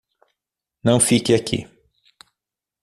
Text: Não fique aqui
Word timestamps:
Não 0.83 0.99
fique 0.99 1.31
aqui 1.31 1.67